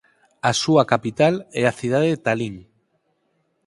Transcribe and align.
A 0.49 0.51
súa 0.61 0.83
capital 0.93 1.35
é 1.61 1.63
a 1.67 1.75
cidade 1.79 2.09
de 2.13 2.21
Talín. 2.25 2.55